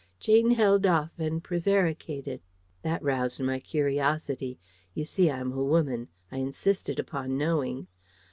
[0.19, 2.41] Jane held off and prevaricated.
[2.81, 4.57] That roused my curiosity:
[4.95, 6.07] you see, I'm a woman.
[6.31, 7.85] I insisted upon knowing.